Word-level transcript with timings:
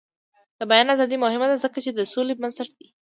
د 0.59 0.61
بیان 0.71 0.87
ازادي 0.95 1.17
مهمه 1.25 1.45
ده 1.51 1.57
ځکه 1.65 1.77
چې 1.85 1.91
د 1.93 1.99
سولې 2.13 2.33
بنسټ 2.41 2.69
دی. 2.79 2.87